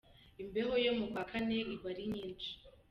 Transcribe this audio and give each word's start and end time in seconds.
Imbeho 0.41 0.73
yo 0.85 0.91
mu 0.97 1.05
kwa 1.11 1.23
kane 1.31 1.57
iba 1.73 1.87
ari 1.91 2.03
nyinshi! 2.13 2.49